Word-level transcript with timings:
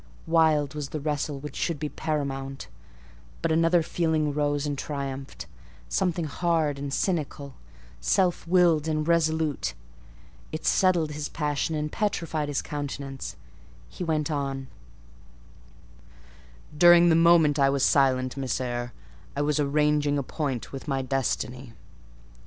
Wild 0.25 0.73
was 0.73 0.89
the 0.89 0.99
wrestle 0.99 1.37
which 1.39 1.55
should 1.55 1.77
be 1.77 1.87
paramount; 1.87 2.69
but 3.43 3.51
another 3.51 3.83
feeling 3.83 4.33
rose 4.33 4.65
and 4.65 4.75
triumphed: 4.75 5.45
something 5.89 6.25
hard 6.25 6.79
and 6.79 6.91
cynical: 6.91 7.53
self 7.99 8.47
willed 8.47 8.87
and 8.87 9.07
resolute: 9.07 9.75
it 10.51 10.65
settled 10.65 11.11
his 11.11 11.29
passion 11.29 11.75
and 11.75 11.91
petrified 11.91 12.47
his 12.47 12.63
countenance: 12.63 13.35
he 13.89 14.03
went 14.03 14.31
on— 14.31 14.69
"During 16.75 17.09
the 17.09 17.13
moment 17.15 17.59
I 17.59 17.69
was 17.69 17.85
silent, 17.85 18.35
Miss 18.35 18.59
Eyre, 18.59 18.93
I 19.37 19.43
was 19.43 19.59
arranging 19.59 20.17
a 20.17 20.23
point 20.23 20.71
with 20.71 20.87
my 20.87 21.03
destiny. 21.03 21.73